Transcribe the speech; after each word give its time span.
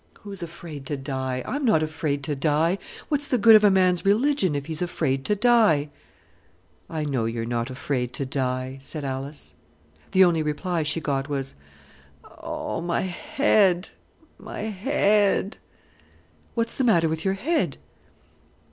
"Who's 0.23 0.41
afraid 0.41 0.87
to 0.87 0.97
die? 0.97 1.43
I'm 1.45 1.63
not 1.63 1.83
afraid 1.83 2.23
to 2.23 2.35
die. 2.35 2.79
What's 3.09 3.27
the 3.27 3.37
good 3.37 3.55
of 3.55 3.63
a 3.63 3.69
man's 3.69 4.03
religion 4.03 4.55
if 4.55 4.65
he's 4.65 4.81
afraid 4.81 5.23
to 5.25 5.35
die?" 5.35 5.89
"I 6.89 7.03
know 7.03 7.25
you're 7.25 7.45
not 7.45 7.69
afraid 7.69 8.11
to 8.13 8.25
die," 8.25 8.79
said 8.81 9.05
Alice. 9.05 9.53
The 10.13 10.23
only 10.23 10.41
reply 10.41 10.81
she 10.81 10.99
got 10.99 11.29
was, 11.29 11.53
"Oh, 12.39 12.81
my 12.81 13.01
head! 13.01 13.89
my 14.39 14.61
head!" 14.61 15.57
"What's 16.55 16.73
the 16.73 16.83
matter 16.83 17.07
with 17.07 17.23
your 17.23 17.35
head?" 17.35 17.77